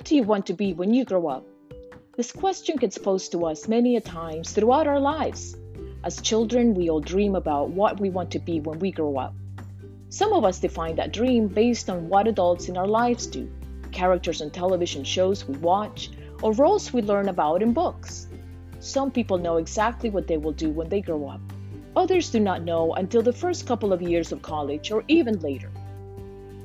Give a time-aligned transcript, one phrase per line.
[0.00, 1.44] What do you want to be when you grow up?
[2.16, 5.54] This question gets posed to us many a times throughout our lives.
[6.02, 9.34] As children, we all dream about what we want to be when we grow up.
[10.08, 13.46] Some of us define that dream based on what adults in our lives do,
[13.92, 16.08] characters on television shows we watch,
[16.40, 18.26] or roles we learn about in books.
[18.78, 21.42] Some people know exactly what they will do when they grow up.
[21.94, 25.70] Others do not know until the first couple of years of college or even later.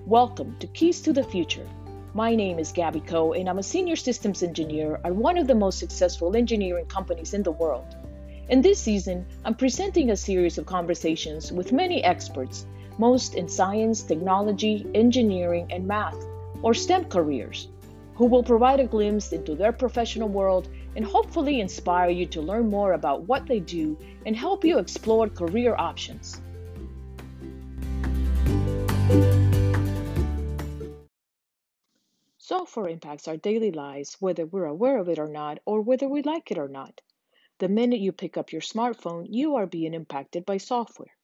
[0.06, 1.68] Welcome to Keys to the Future
[2.16, 5.54] my name is Gabby Coe, and I'm a senior systems engineer at one of the
[5.54, 7.94] most successful engineering companies in the world.
[8.48, 14.02] In this season, I'm presenting a series of conversations with many experts, most in science,
[14.02, 16.16] technology, engineering, and math,
[16.62, 17.68] or STEM careers,
[18.14, 22.70] who will provide a glimpse into their professional world and hopefully inspire you to learn
[22.70, 26.40] more about what they do and help you explore career options.
[32.48, 36.22] Software impacts our daily lives, whether we're aware of it or not, or whether we
[36.22, 37.02] like it or not.
[37.58, 41.18] The minute you pick up your smartphone, you are being impacted by software.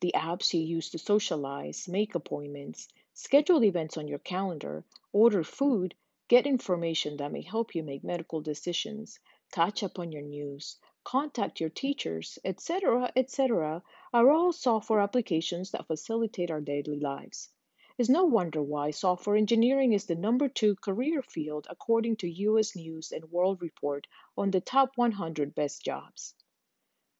[0.00, 5.94] The apps you use to socialize, make appointments, schedule events on your calendar, order food,
[6.26, 9.20] get information that may help you make medical decisions,
[9.52, 15.86] catch up on your news, contact your teachers, etc., etc., are all software applications that
[15.86, 17.50] facilitate our daily lives.
[17.98, 22.76] It's no wonder why software engineering is the number two career field according to US
[22.76, 26.34] News and World Report on the top 100 best jobs.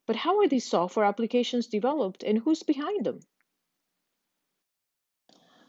[0.04, 3.20] But how are these software applications developed and who's behind them?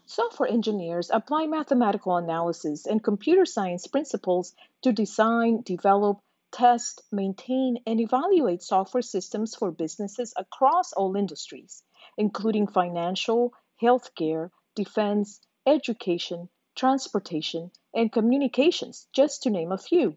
[0.04, 6.20] Software engineers apply mathematical analysis and computer science principles to design, develop,
[6.52, 11.82] test, maintain, and evaluate software systems for businesses across all industries,
[12.18, 20.16] including financial, healthcare, defense, education, transportation, and communications, just to name a few.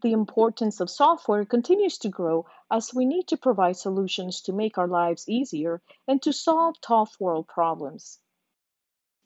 [0.00, 4.78] The importance of software continues to grow as we need to provide solutions to make
[4.78, 8.18] our lives easier and to solve tough world problems.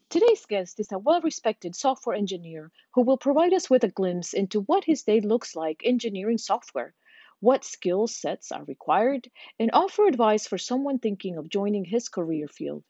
[0.09, 4.33] Today's guest is a well respected software engineer who will provide us with a glimpse
[4.33, 6.93] into what his day looks like engineering software,
[7.39, 12.49] what skill sets are required, and offer advice for someone thinking of joining his career
[12.49, 12.83] field.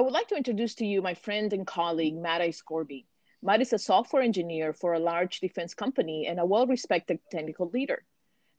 [0.00, 3.04] I would like to introduce to you my friend and colleague, Matt Aizcorbe.
[3.42, 7.68] Matt is a software engineer for a large defense company and a well respected technical
[7.68, 8.02] leader.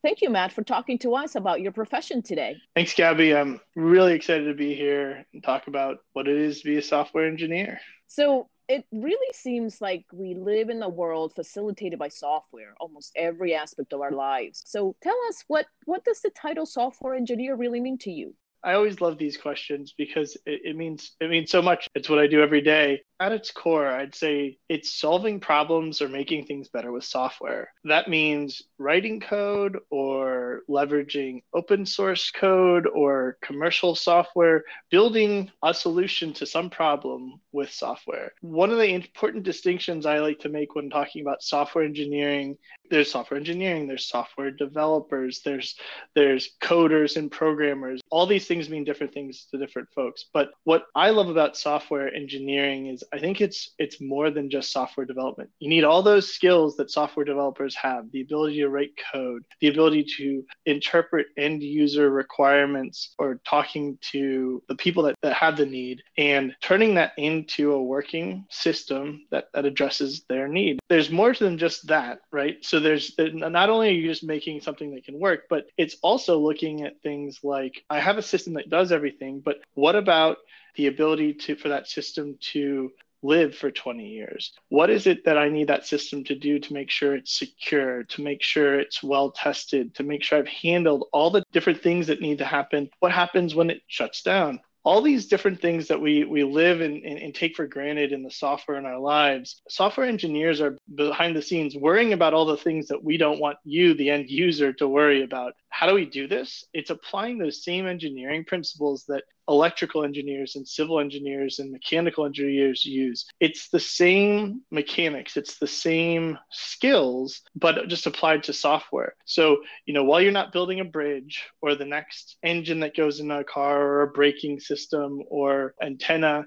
[0.04, 2.58] Thank you, Matt, for talking to us about your profession today.
[2.76, 3.36] Thanks, Gabby.
[3.36, 6.82] I'm really excited to be here and talk about what it is to be a
[6.84, 7.80] software engineer.
[8.06, 13.56] So, it really seems like we live in a world facilitated by software almost every
[13.56, 17.82] aspect of our lives so tell us what what does the title software engineer really
[17.82, 21.62] mean to you I always love these questions because it, it, means it means so
[21.62, 21.88] much.
[21.96, 23.02] It's what I do every day.
[23.20, 27.72] At its core, I'd say it's solving problems or making things better with software.
[27.84, 36.34] That means writing code or leveraging open source code or commercial software, building a solution
[36.34, 38.32] to some problem with software.
[38.42, 42.58] One of the important distinctions I like to make when talking about software engineering,
[42.92, 45.76] there's software engineering, there's software developers, there's
[46.16, 48.02] there's coders and programmers.
[48.10, 50.26] All these things mean different things to different folks.
[50.34, 54.72] But what I love about software engineering is I think it's it's more than just
[54.72, 55.50] software development.
[55.60, 59.68] You need all those skills that software developers have, the ability to write code, the
[59.68, 65.66] ability to interpret end user requirements or talking to the people that, that have the
[65.66, 70.80] need and turning that into a working system that, that addresses their need.
[70.90, 72.58] There's more to them than just that, right?
[72.62, 76.40] So there's not only are you just making something that can work, but it's also
[76.40, 80.38] looking at things like I have a system that does everything, but what about
[80.76, 82.92] the ability to for that system to
[83.24, 84.54] live for 20 years?
[84.70, 88.04] What is it that I need that system to do to make sure it's secure,
[88.04, 92.08] to make sure it's well tested, to make sure I've handled all the different things
[92.08, 92.90] that need to happen?
[93.00, 94.60] What happens when it shuts down?
[94.84, 98.32] All these different things that we we live and, and, take for granted in the
[98.32, 102.88] software in our lives software engineers are behind the scenes worrying about all the things
[102.88, 105.54] that we don't want you the end user to worry about.
[105.70, 106.66] How do we do this?
[106.74, 112.86] It's applying those same engineering principles that electrical engineers and civil engineers and mechanical engineers
[112.86, 113.26] use.
[113.40, 119.16] It's the same mechanics, it's the same skills, but just applied to software.
[119.26, 123.20] So, you know, while you're not building a bridge or the next engine that goes
[123.20, 126.46] in a car or a braking system or antenna,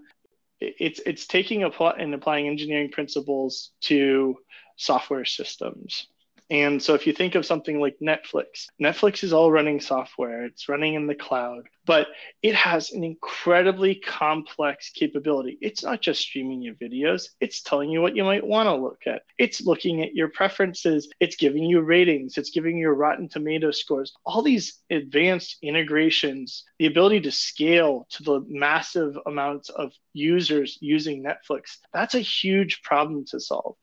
[0.60, 4.36] it's it's taking a plot and applying engineering principles to
[4.76, 6.06] software systems.
[6.50, 10.68] And so if you think of something like Netflix, Netflix is all running software, it's
[10.68, 12.08] running in the cloud, but
[12.42, 15.56] it has an incredibly complex capability.
[15.62, 19.02] It's not just streaming your videos, it's telling you what you might want to look
[19.06, 19.22] at.
[19.38, 24.12] It's looking at your preferences, it's giving you ratings, it's giving you Rotten Tomato scores.
[24.26, 31.24] All these advanced integrations, the ability to scale to the massive amounts of users using
[31.24, 33.76] Netflix, that's a huge problem to solve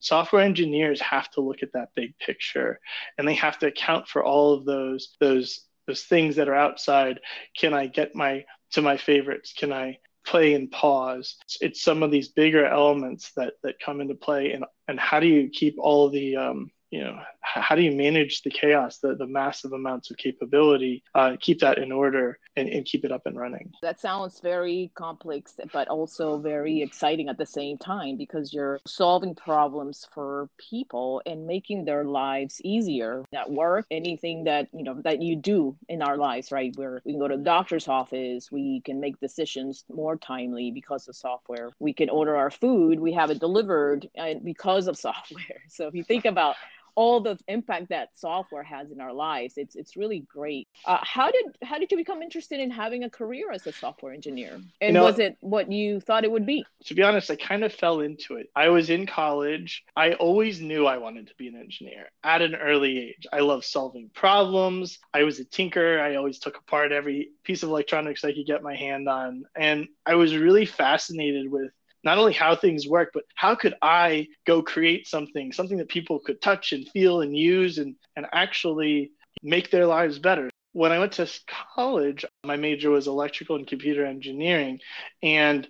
[0.00, 2.80] software engineers have to look at that big picture
[3.16, 7.20] and they have to account for all of those those those things that are outside.
[7.58, 9.52] Can i get my to my favorites?
[9.56, 11.36] Can i play and pause?
[11.60, 15.26] It's, some of these bigger elements that that come into play and and how do
[15.26, 19.26] you keep all the um, you know how do you manage the chaos the, the
[19.26, 21.02] massive amounts of capability?
[21.14, 23.72] Uh, keep that in order and, and keep it up and running.
[23.82, 29.34] That sounds very complex but also very exciting at the same time because you're solving
[29.34, 33.24] problems for people and making their lives easier.
[33.34, 37.12] At work anything that you know that you do in our lives right where we
[37.12, 41.70] can go to the doctor's office we can make decisions more timely because of software.
[41.78, 44.08] We can order our food we have it delivered
[44.44, 45.62] because of software.
[45.68, 46.56] So if you think about
[46.98, 49.54] all the impact that software has in our lives.
[49.56, 50.66] It's it's really great.
[50.84, 54.12] Uh, how did how did you become interested in having a career as a software
[54.12, 54.54] engineer?
[54.80, 56.64] And you know, was it what you thought it would be?
[56.86, 58.50] To be honest, I kind of fell into it.
[58.56, 59.84] I was in college.
[59.94, 63.28] I always knew I wanted to be an engineer at an early age.
[63.32, 64.98] I love solving problems.
[65.14, 66.00] I was a tinker.
[66.00, 69.86] I always took apart every piece of electronics I could get my hand on, and
[70.04, 71.70] I was really fascinated with
[72.04, 76.18] not only how things work, but how could I go create something, something that people
[76.18, 79.12] could touch and feel and use and, and actually
[79.42, 80.50] make their lives better.
[80.72, 81.28] When I went to
[81.74, 84.80] college, my major was electrical and computer engineering.
[85.22, 85.68] And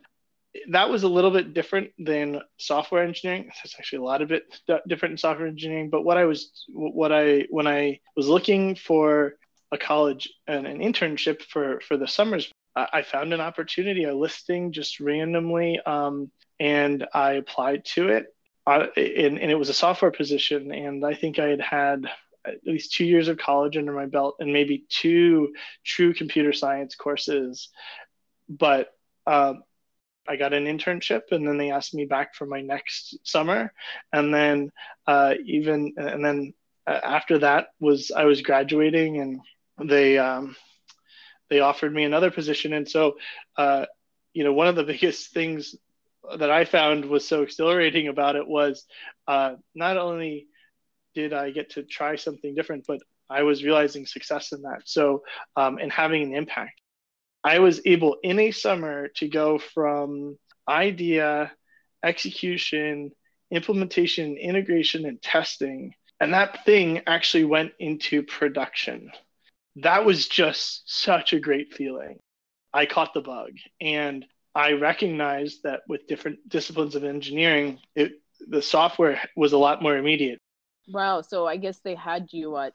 [0.71, 3.51] that was a little bit different than software engineering.
[3.65, 4.45] It's actually a lot of it
[4.87, 5.89] different in software engineering.
[5.89, 9.35] But what I was, what I, when I was looking for
[9.71, 12.51] a college and an internship for for the summers
[12.93, 16.31] I found an opportunity, a listing just randomly, um,
[16.61, 18.27] and I applied to it.
[18.67, 20.73] Uh, and, and, it was a software position.
[20.73, 22.11] And I think I had had
[22.45, 25.55] at least two years of college under my belt and maybe two
[25.85, 27.71] true computer science courses.
[28.49, 28.91] But
[29.27, 29.63] um,
[30.29, 33.73] I got an internship, and then they asked me back for my next summer.
[34.13, 34.71] And then
[35.07, 36.53] uh, even and then
[36.87, 39.41] uh, after that was I was graduating, and
[39.89, 40.57] they um,
[41.51, 42.73] they offered me another position.
[42.73, 43.17] And so,
[43.57, 43.87] uh,
[44.33, 45.75] you know, one of the biggest things
[46.37, 48.85] that I found was so exhilarating about it was
[49.27, 50.47] uh, not only
[51.15, 53.01] did I get to try something different, but
[53.31, 54.83] I was realizing success in that.
[54.85, 55.23] So,
[55.57, 56.81] um, and having an impact.
[57.45, 61.53] I was able in a summer to go from idea,
[62.05, 63.11] execution,
[63.51, 65.95] implementation, integration, and testing.
[66.21, 69.11] And that thing actually went into production
[69.83, 72.19] that was just such a great feeling.
[72.73, 78.13] I caught the bug and I recognized that with different disciplines of engineering, it,
[78.47, 80.39] the software was a lot more immediate.
[80.89, 81.21] Wow.
[81.23, 82.71] So I guess they had you uh,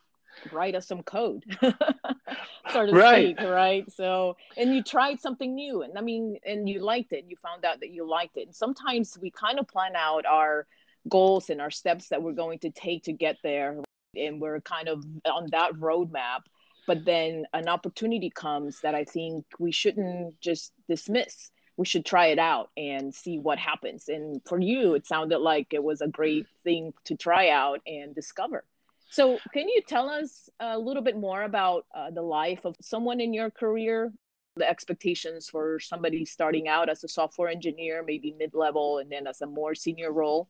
[0.52, 1.44] write us some code,
[2.72, 3.36] sort of right.
[3.36, 3.92] speak, right?
[3.92, 7.26] So, and you tried something new and I mean, and you liked it.
[7.28, 8.48] You found out that you liked it.
[8.48, 10.68] And sometimes we kind of plan out our
[11.10, 13.78] goals and our steps that we're going to take to get there.
[14.16, 16.42] And we're kind of on that roadmap
[16.88, 21.52] but then an opportunity comes that I think we shouldn't just dismiss.
[21.78, 24.10] We should try it out and see what happens.
[24.10, 28.14] And for you, it sounded like it was a great thing to try out and
[28.14, 28.64] discover.
[29.10, 33.22] So, can you tell us a little bit more about uh, the life of someone
[33.22, 34.12] in your career,
[34.56, 39.28] the expectations for somebody starting out as a software engineer, maybe mid level, and then
[39.28, 40.50] as a more senior role?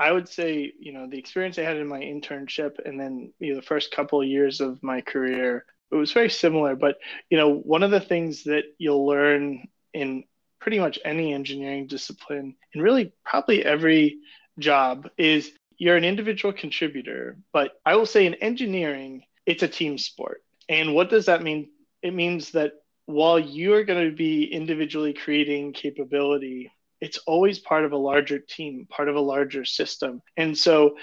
[0.00, 3.50] I would say, you know, the experience I had in my internship and then you
[3.50, 6.74] know, the first couple of years of my career, it was very similar.
[6.74, 6.96] But,
[7.28, 10.24] you know, one of the things that you'll learn in
[10.58, 14.20] pretty much any engineering discipline, and really probably every
[14.58, 17.36] job, is you're an individual contributor.
[17.52, 20.42] But I will say in engineering, it's a team sport.
[20.70, 21.68] And what does that mean?
[22.02, 22.72] It means that
[23.04, 28.38] while you are going to be individually creating capability it's always part of a larger
[28.38, 30.20] team, part of a larger system.
[30.36, 30.96] And so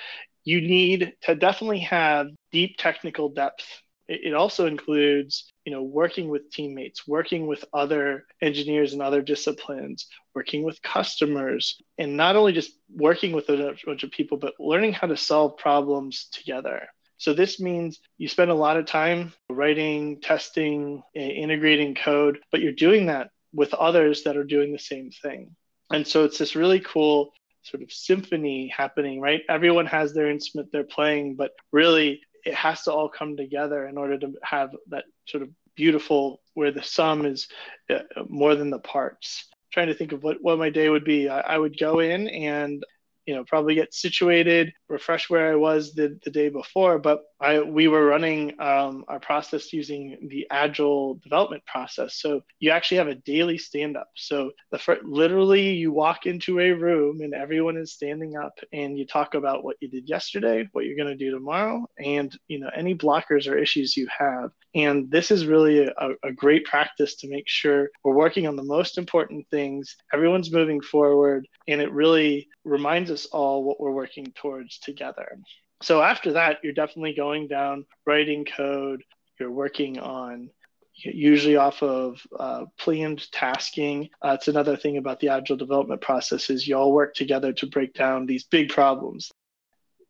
[0.43, 3.65] you need to definitely have deep technical depth.
[4.07, 10.07] It also includes, you know, working with teammates, working with other engineers and other disciplines,
[10.33, 14.93] working with customers, and not only just working with a bunch of people, but learning
[14.93, 16.87] how to solve problems together.
[17.17, 22.71] So this means you spend a lot of time writing, testing, integrating code, but you're
[22.71, 25.53] doing that with others that are doing the same thing.
[25.91, 27.31] And so it's this really cool
[27.63, 29.41] sort of symphony happening, right?
[29.49, 33.97] Everyone has their instrument they're playing, but really it has to all come together in
[33.97, 37.47] order to have that sort of beautiful where the sum is
[37.89, 39.45] uh, more than the parts.
[39.71, 41.29] trying to think of what, what my day would be.
[41.29, 42.83] I, I would go in and
[43.27, 47.61] you know probably get situated refresh where i was the, the day before but I,
[47.61, 52.15] we were running um, our process using the agile development process.
[52.15, 56.59] So you actually have a daily stand up so the fir- literally you walk into
[56.59, 60.67] a room and everyone is standing up and you talk about what you did yesterday
[60.71, 64.51] what you're going to do tomorrow and you know any blockers or issues you have.
[64.73, 68.63] And this is really a, a great practice to make sure we're working on the
[68.63, 69.95] most important things.
[70.13, 75.37] Everyone's moving forward and it really reminds us all what we're working towards together.
[75.81, 79.03] So after that, you're definitely going down writing code.
[79.39, 80.49] You're working on
[80.95, 84.09] usually off of uh, planned tasking.
[84.23, 87.67] Uh, it's another thing about the agile development process is you all work together to
[87.67, 89.31] break down these big problems.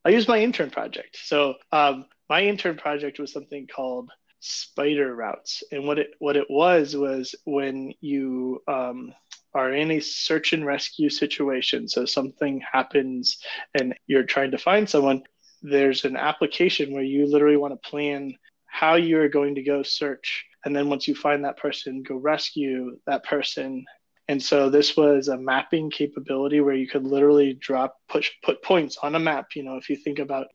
[0.06, 1.18] I use my intern project.
[1.22, 4.10] So um, my intern project was something called
[4.40, 9.14] spider routes, and what it what it was was when you um,
[9.54, 13.40] are in a search and rescue situation, so something happens
[13.78, 15.24] and you're trying to find someone,
[15.62, 18.34] there's an application where you literally want to plan
[18.66, 20.46] how you're going to go search.
[20.66, 23.86] And then once you find that person, go rescue that person.
[24.28, 28.98] And so this was a mapping capability where you could literally drop push put points
[29.02, 29.48] on a map.
[29.56, 30.48] You know, if you think about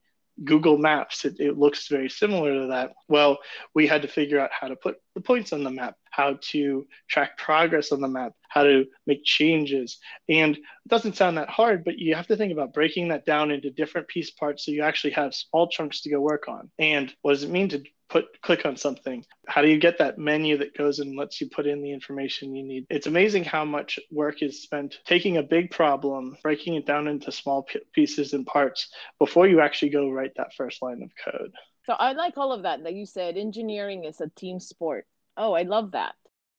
[0.45, 2.93] Google Maps, it, it, looks very similar to that.
[3.09, 3.39] Well,
[3.75, 6.87] we had to figure out how to put the points on the map, how to
[7.09, 9.99] track progress on the map, how to make changes.
[10.29, 13.51] And it doesn't sound that hard, but you have to think about breaking that down
[13.51, 16.71] into different piece parts so you actually have small chunks to go work on.
[16.79, 19.25] And what does it mean to put click on something.
[19.49, 22.55] How do you get that menu that goes and lets you put in the information
[22.55, 22.87] you need?
[22.91, 27.33] It's amazing how much work is spent taking a big problem breaking it down into
[27.33, 28.89] small p- pieces and parts
[29.19, 31.53] before you actually go write that first line of code.
[31.87, 35.07] So i like all of that that you said engineering is a team sport.
[35.39, 36.15] Oh i love that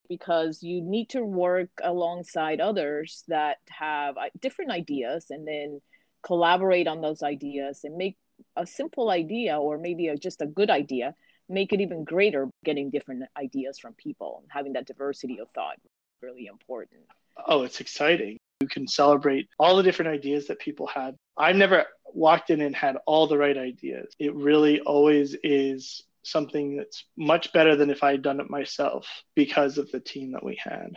[0.09, 5.79] because you need to work alongside others that have uh, different ideas and then
[6.23, 8.17] collaborate on those ideas and make
[8.57, 11.13] a simple idea or maybe a, just a good idea
[11.49, 15.77] make it even greater getting different ideas from people and having that diversity of thought
[16.21, 17.01] really important.
[17.47, 18.37] Oh it's exciting.
[18.61, 21.15] You can celebrate all the different ideas that people had.
[21.37, 24.13] I've never walked in and had all the right ideas.
[24.19, 29.05] It really always is something that's much better than if i had done it myself
[29.35, 30.93] because of the team that we had.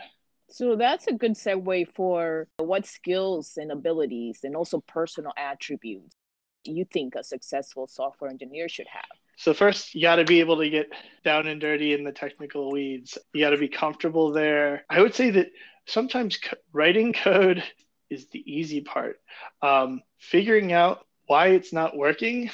[0.49, 6.15] So that's a good segue for what skills and abilities and also personal attributes
[6.63, 9.03] do you think a successful software engineer should have
[9.37, 10.87] so first, you got to be able to get
[11.23, 13.17] down and dirty in the technical weeds.
[13.33, 14.83] You got to be comfortable there.
[14.89, 15.47] I would say that
[15.85, 17.63] sometimes co- writing code
[18.09, 19.19] is the easy part.
[19.61, 22.49] Um, figuring out why it's not working,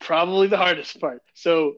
[0.00, 1.22] probably the hardest part.
[1.34, 1.74] So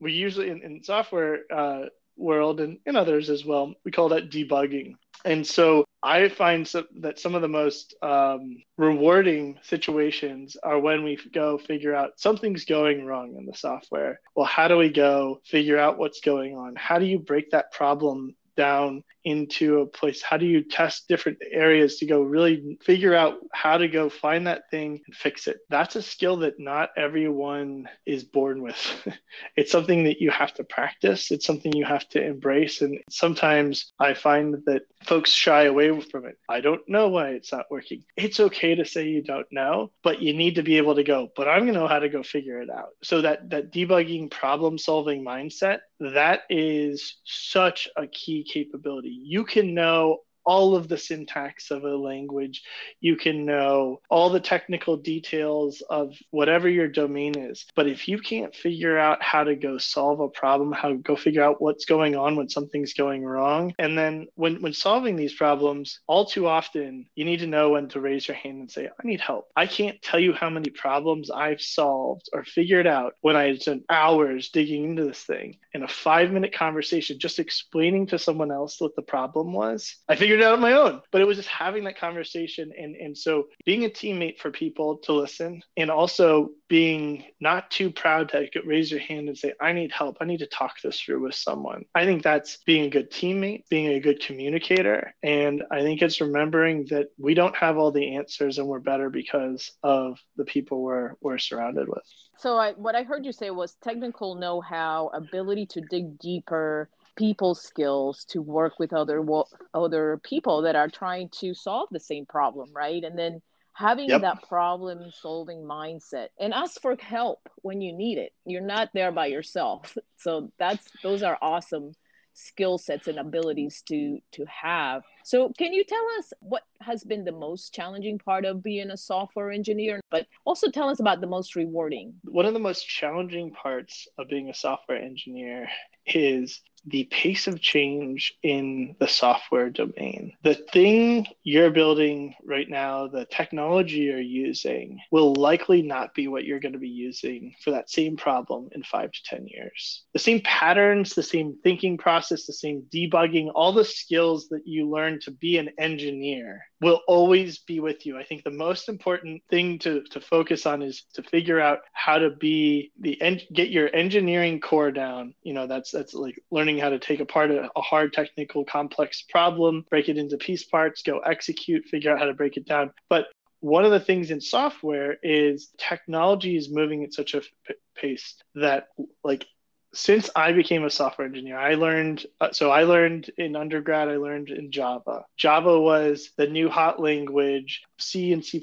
[0.00, 4.30] we usually in, in software uh, world and in others as well, we call that
[4.30, 4.96] debugging.
[5.24, 11.02] And so I find so, that some of the most um, rewarding situations are when
[11.02, 14.20] we go figure out something's going wrong in the software.
[14.36, 16.74] Well, how do we go figure out what's going on?
[16.76, 20.22] How do you break that problem down into a place?
[20.22, 24.46] How do you test different areas to go really figure out how to go find
[24.46, 25.58] that thing and fix it?
[25.70, 28.76] That's a skill that not everyone is born with.
[29.56, 32.82] it's something that you have to practice, it's something you have to embrace.
[32.82, 36.36] And sometimes I find that folks shy away from it.
[36.48, 38.04] I don't know why it's not working.
[38.16, 41.28] It's okay to say you don't know, but you need to be able to go,
[41.36, 42.90] but I'm going to know how to go figure it out.
[43.02, 49.08] So that that debugging problem solving mindset, that is such a key capability.
[49.08, 52.62] You can know all of the syntax of a language.
[53.00, 57.66] You can know all the technical details of whatever your domain is.
[57.74, 61.16] But if you can't figure out how to go solve a problem, how to go
[61.16, 65.34] figure out what's going on when something's going wrong, and then when, when solving these
[65.34, 68.86] problems, all too often you need to know when to raise your hand and say,
[68.86, 69.48] I need help.
[69.56, 73.84] I can't tell you how many problems I've solved or figured out when I spent
[73.88, 78.80] hours digging into this thing in a five minute conversation, just explaining to someone else
[78.80, 79.96] what the problem was.
[80.08, 81.00] I figured figured it out on my own.
[81.12, 82.72] But it was just having that conversation.
[82.76, 87.90] And, and so being a teammate for people to listen and also being not too
[87.90, 90.16] proud to raise your hand and say, I need help.
[90.20, 91.84] I need to talk this through with someone.
[91.94, 95.14] I think that's being a good teammate, being a good communicator.
[95.22, 99.10] And I think it's remembering that we don't have all the answers and we're better
[99.10, 102.02] because of the people we're, we're surrounded with.
[102.38, 107.54] So I, what I heard you say was technical know-how, ability to dig deeper, people
[107.54, 109.24] skills to work with other
[109.72, 113.02] other people that are trying to solve the same problem right?
[113.04, 113.40] And then
[113.74, 114.22] having Yep.
[114.22, 118.32] that problem solving mindset and ask for help when you need it.
[118.46, 119.96] You're not there by yourself.
[120.16, 121.92] So that's those are awesome
[122.32, 125.02] skill sets and abilities to to have.
[125.24, 128.96] So can you tell us what has been the most challenging part of being a
[128.96, 132.14] software engineer but also tell us about the most rewarding?
[132.24, 135.68] One of the most challenging parts of being a software engineer
[136.06, 140.32] is the pace of change in the software domain.
[140.42, 146.44] The thing you're building right now, the technology you're using, will likely not be what
[146.44, 150.04] you're going to be using for that same problem in five to 10 years.
[150.12, 154.88] The same patterns, the same thinking process, the same debugging, all the skills that you
[154.88, 158.18] learn to be an engineer will always be with you.
[158.18, 162.18] I think the most important thing to, to focus on is to figure out how
[162.18, 165.34] to be the en- get your engineering core down.
[165.42, 169.22] You know, that's that's like learning how to take apart a, a hard technical complex
[169.22, 172.92] problem, break it into piece parts, go execute, figure out how to break it down.
[173.08, 173.26] But
[173.60, 178.36] one of the things in software is technology is moving at such a p- pace
[178.54, 178.88] that
[179.22, 179.46] like
[179.94, 182.26] since I became a software engineer, I learned.
[182.40, 184.08] Uh, so I learned in undergrad.
[184.08, 185.24] I learned in Java.
[185.36, 187.82] Java was the new hot language.
[187.98, 188.62] C and C++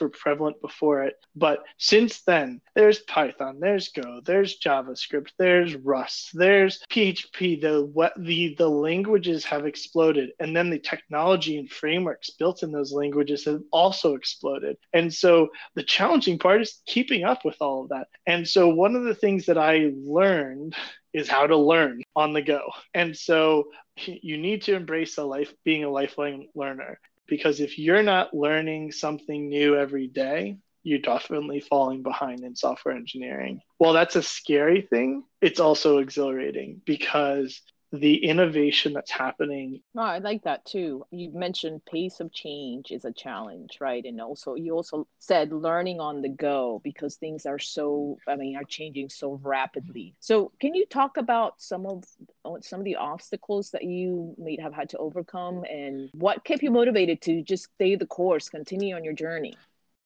[0.00, 6.30] were prevalent before it, but since then, there's Python, there's Go, there's JavaScript, there's Rust,
[6.34, 7.60] there's PHP.
[7.60, 12.92] The the the languages have exploded, and then the technology and frameworks built in those
[12.92, 14.76] languages have also exploded.
[14.92, 18.08] And so the challenging part is keeping up with all of that.
[18.26, 20.74] And so one of the things that I learned
[21.12, 22.70] is how to learn on the go.
[22.94, 23.64] And so
[23.96, 26.98] you need to embrace a life being a lifelong learner
[27.30, 32.94] because if you're not learning something new every day, you're definitely falling behind in software
[32.94, 33.60] engineering.
[33.78, 39.80] While that's a scary thing, it's also exhilarating because the innovation that's happening.
[39.94, 41.04] No, I like that too.
[41.10, 44.04] You mentioned pace of change is a challenge, right?
[44.04, 48.56] And also you also said learning on the go because things are so I mean
[48.56, 50.14] are changing so rapidly.
[50.20, 52.04] So can you talk about some of
[52.44, 56.62] uh, some of the obstacles that you may have had to overcome and what kept
[56.62, 59.54] you motivated to just stay the course, continue on your journey?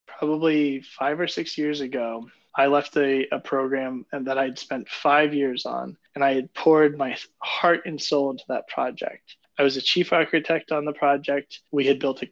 [0.06, 4.88] Probably five or six years ago, I left a, a program and that I'd spent
[4.88, 9.36] five years on, and I had poured my heart and soul into that project.
[9.58, 11.60] I was a chief architect on the project.
[11.70, 12.28] We had built a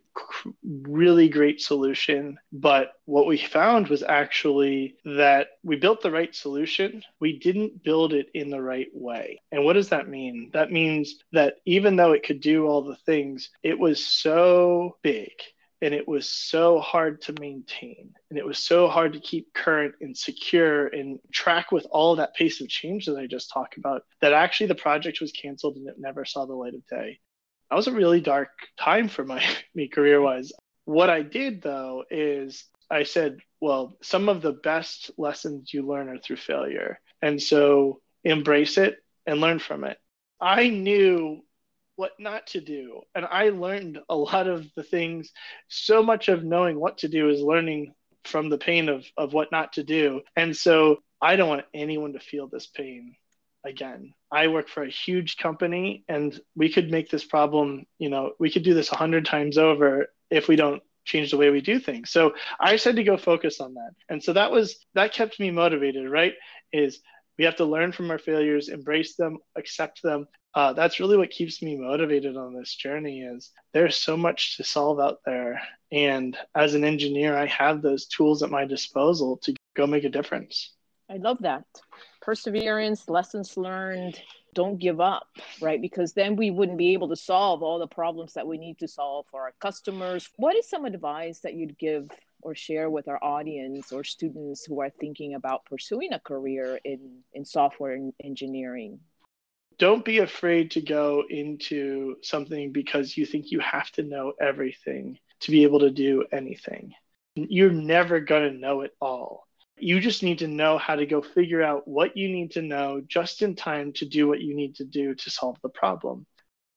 [0.62, 7.02] really great solution, but what we found was actually that we built the right solution.
[7.20, 9.40] We didn't build it in the right way.
[9.52, 10.50] And what does that mean?
[10.52, 15.30] That means that even though it could do all the things, it was so big
[15.82, 19.94] and it was so hard to maintain and it was so hard to keep current
[20.00, 24.02] and secure and track with all that pace of change that i just talked about
[24.20, 27.18] that actually the project was canceled and it never saw the light of day.
[27.68, 30.52] That was a really dark time for my me career wise
[30.84, 36.08] what i did though is i said well some of the best lessons you learn
[36.08, 36.98] are through failure.
[37.22, 39.98] And so embrace it and learn from it.
[40.40, 41.44] I knew
[41.96, 43.02] what not to do.
[43.14, 45.30] And I learned a lot of the things.
[45.68, 49.52] So much of knowing what to do is learning from the pain of, of what
[49.52, 50.22] not to do.
[50.36, 53.16] And so I don't want anyone to feel this pain
[53.64, 54.14] again.
[54.30, 58.50] I work for a huge company and we could make this problem, you know, we
[58.50, 61.78] could do this a hundred times over if we don't change the way we do
[61.78, 62.10] things.
[62.10, 63.90] So I said to go focus on that.
[64.08, 66.34] And so that was that kept me motivated, right?
[66.72, 67.00] Is
[67.38, 70.26] we have to learn from our failures, embrace them, accept them.
[70.54, 73.22] Uh, that's really what keeps me motivated on this journey.
[73.22, 75.60] Is there's so much to solve out there,
[75.90, 80.10] and as an engineer, I have those tools at my disposal to go make a
[80.10, 80.72] difference.
[81.10, 81.64] I love that
[82.22, 84.20] perseverance, lessons learned.
[84.54, 85.26] Don't give up,
[85.60, 85.80] right?
[85.80, 88.88] Because then we wouldn't be able to solve all the problems that we need to
[88.88, 90.28] solve for our customers.
[90.36, 92.10] What is some advice that you'd give
[92.42, 97.20] or share with our audience or students who are thinking about pursuing a career in,
[97.32, 99.00] in software engineering?
[99.82, 105.18] Don't be afraid to go into something because you think you have to know everything
[105.40, 106.94] to be able to do anything.
[107.34, 109.48] You're never going to know it all.
[109.76, 113.02] You just need to know how to go figure out what you need to know
[113.04, 116.26] just in time to do what you need to do to solve the problem.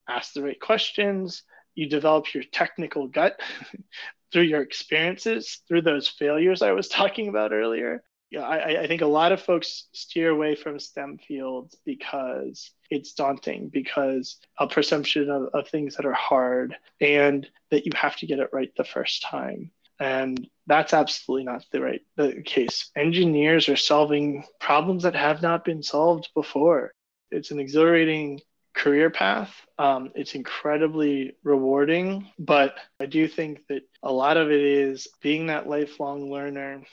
[0.09, 1.43] Ask the right questions,
[1.75, 3.39] you develop your technical gut
[4.33, 8.01] through your experiences, through those failures I was talking about earlier.
[8.31, 13.13] Yeah, I, I think a lot of folks steer away from STEM fields because it's
[13.13, 18.25] daunting, because a perception of, of things that are hard and that you have to
[18.25, 19.71] get it right the first time.
[19.99, 22.91] And that's absolutely not the right the case.
[22.97, 26.93] Engineers are solving problems that have not been solved before.
[27.31, 28.41] It's an exhilarating
[28.75, 29.53] career path.
[29.79, 35.47] Um, it's incredibly rewarding, but I do think that a lot of it is being
[35.47, 36.83] that lifelong learner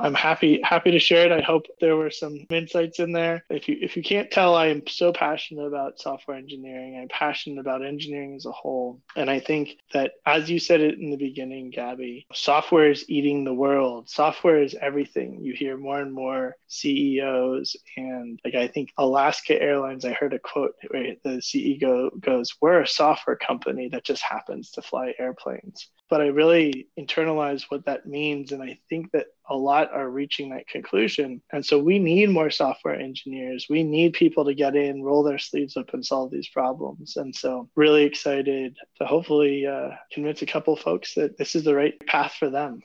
[0.00, 1.32] I'm happy happy to share it.
[1.32, 3.44] I hope there were some insights in there.
[3.50, 6.98] If you if you can't tell, I am so passionate about software engineering.
[7.00, 9.00] I'm passionate about engineering as a whole.
[9.16, 13.44] And I think that as you said it in the beginning, Gabby, software is eating
[13.44, 14.08] the world.
[14.08, 15.40] Software is everything.
[15.42, 20.38] You hear more and more CEOs and like I think Alaska Airlines, I heard a
[20.38, 25.88] quote where the CEO goes, We're a software company that just happens to fly airplanes
[26.08, 28.52] but I really internalize what that means.
[28.52, 31.42] And I think that a lot are reaching that conclusion.
[31.52, 33.66] And so we need more software engineers.
[33.68, 37.16] We need people to get in, roll their sleeves up, and solve these problems.
[37.16, 41.74] And so, really excited to hopefully uh, convince a couple folks that this is the
[41.74, 42.80] right path for them.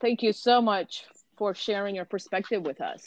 [0.00, 1.04] Thank you so much
[1.36, 3.02] for sharing your perspective with us.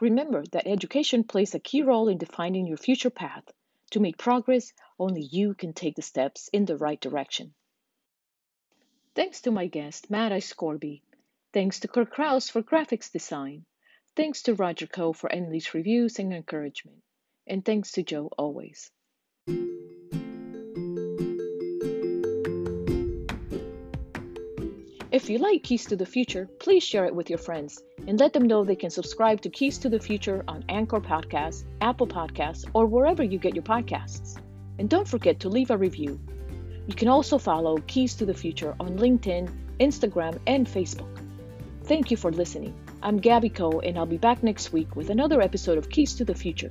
[0.00, 3.44] Remember that education plays a key role in defining your future path.
[3.92, 7.54] To make progress, only you can take the steps in the right direction.
[9.14, 11.02] Thanks to my guest, Matt Aizcorbe.
[11.52, 13.64] Thanks to Kirk Kraus for graphics design.
[14.16, 17.02] Thanks to Roger Coe for endless reviews and encouragement.
[17.46, 18.90] And thanks to Joe always.
[25.14, 28.32] If you like Keys to the Future, please share it with your friends and let
[28.32, 32.68] them know they can subscribe to Keys to the Future on Anchor Podcasts, Apple Podcasts,
[32.74, 34.40] or wherever you get your podcasts.
[34.78, 36.20] And don't forget to leave a review.
[36.86, 41.18] You can also follow Keys to the Future on LinkedIn, Instagram, and Facebook.
[41.84, 42.74] Thank you for listening.
[43.02, 46.24] I'm Gabby Coe, and I'll be back next week with another episode of Keys to
[46.24, 46.70] the Future.